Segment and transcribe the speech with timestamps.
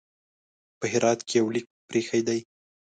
[0.79, 2.39] په هرات کې یو لیک پرې ایښی دی.